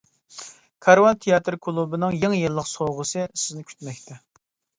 كارۋان 0.85 1.19
تىياتىر 1.25 1.57
كۇلۇبىنىڭ 1.65 2.15
يېڭى 2.21 2.39
يىللىق 2.41 2.69
سوۋغىسى 2.71 3.27
سىزنى 3.45 3.69
كۈتمەكتە. 3.71 4.21